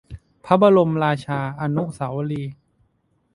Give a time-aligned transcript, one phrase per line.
[0.45, 2.53] พระบรมราชาอนุสาวรีย์